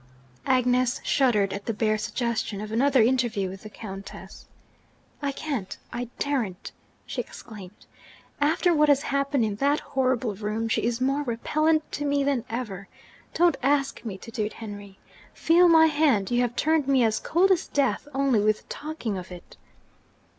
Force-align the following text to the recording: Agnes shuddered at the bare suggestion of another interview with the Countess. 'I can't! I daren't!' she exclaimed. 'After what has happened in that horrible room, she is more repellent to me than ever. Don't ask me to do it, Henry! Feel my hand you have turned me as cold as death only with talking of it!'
Agnes 0.47 0.99
shuddered 1.03 1.53
at 1.53 1.67
the 1.67 1.75
bare 1.75 1.95
suggestion 1.95 2.59
of 2.59 2.71
another 2.71 3.03
interview 3.03 3.47
with 3.47 3.61
the 3.61 3.69
Countess. 3.69 4.47
'I 5.21 5.31
can't! 5.33 5.77
I 5.93 6.09
daren't!' 6.17 6.71
she 7.05 7.21
exclaimed. 7.21 7.85
'After 8.41 8.73
what 8.73 8.89
has 8.89 9.03
happened 9.03 9.45
in 9.45 9.57
that 9.57 9.79
horrible 9.79 10.33
room, 10.33 10.67
she 10.67 10.81
is 10.81 10.99
more 11.01 11.21
repellent 11.21 11.91
to 11.91 12.05
me 12.05 12.23
than 12.23 12.45
ever. 12.49 12.87
Don't 13.35 13.57
ask 13.61 14.03
me 14.03 14.17
to 14.17 14.31
do 14.31 14.43
it, 14.45 14.53
Henry! 14.53 14.97
Feel 15.35 15.67
my 15.67 15.85
hand 15.85 16.31
you 16.31 16.41
have 16.41 16.55
turned 16.55 16.87
me 16.87 17.03
as 17.03 17.19
cold 17.19 17.51
as 17.51 17.67
death 17.67 18.07
only 18.11 18.39
with 18.39 18.67
talking 18.69 19.19
of 19.19 19.31
it!' 19.31 19.55